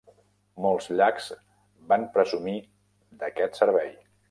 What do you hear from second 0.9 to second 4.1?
llacs van presumir d"aquest servei.